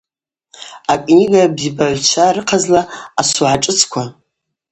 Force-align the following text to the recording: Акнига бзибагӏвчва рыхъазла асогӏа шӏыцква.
Акнига 0.93 1.41
бзибагӏвчва 1.55 2.27
рыхъазла 2.35 2.81
асогӏа 3.19 3.57
шӏыцква. 3.63 4.03